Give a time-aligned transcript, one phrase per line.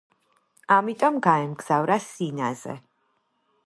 [0.77, 2.79] ამიტომ გაემგზავრა სინაზე.